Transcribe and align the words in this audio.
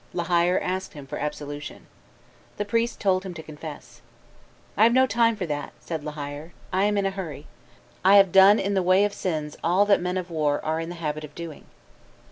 La 0.13 0.23
Hire 0.23 0.57
asked 0.59 0.93
him 0.93 1.05
for 1.05 1.19
absolution. 1.19 1.85
The 2.57 2.65
priest 2.65 2.99
told 2.99 3.23
him 3.23 3.35
to 3.35 3.43
confess. 3.43 4.01
"I 4.75 4.81
have 4.81 4.93
no 4.93 5.05
time 5.05 5.35
for 5.35 5.45
that," 5.45 5.73
said 5.79 6.03
La 6.03 6.13
Hire; 6.13 6.53
"I 6.73 6.85
am 6.85 6.97
in 6.97 7.05
a 7.05 7.11
hurry; 7.11 7.45
I 8.03 8.15
have 8.15 8.31
done 8.31 8.57
in 8.57 8.73
the 8.73 8.81
way 8.81 9.05
of 9.05 9.13
sins 9.13 9.55
all 9.63 9.85
that 9.85 10.01
men 10.01 10.17
of 10.17 10.31
war 10.31 10.59
are 10.65 10.79
in 10.79 10.89
the 10.89 10.95
habit 10.95 11.23
of 11.23 11.35
doing." 11.35 11.65